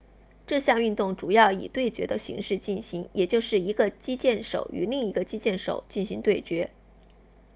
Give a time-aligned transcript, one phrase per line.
[0.47, 6.71] 这项运动主要以对决的形式进行也就是一个击剑手与另一个击剑手进行对决